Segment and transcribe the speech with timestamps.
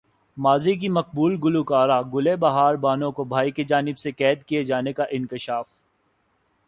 [0.37, 4.93] ماضی کی مقبول گلوکارہ گل بہار بانو کو بھائی کی جانب سے قید کیے جانے
[4.93, 5.65] کا انکشاف